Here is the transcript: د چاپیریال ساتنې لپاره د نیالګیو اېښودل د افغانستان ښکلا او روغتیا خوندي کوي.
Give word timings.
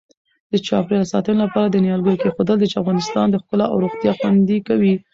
د 0.51 0.53
چاپیریال 0.67 1.05
ساتنې 1.13 1.37
لپاره 1.43 1.67
د 1.69 1.77
نیالګیو 1.85 2.15
اېښودل 2.25 2.57
د 2.59 2.65
افغانستان 2.81 3.27
ښکلا 3.41 3.65
او 3.71 3.77
روغتیا 3.83 4.11
خوندي 4.19 4.57
کوي. 4.67 4.93